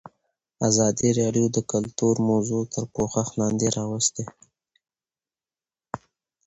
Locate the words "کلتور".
1.71-2.15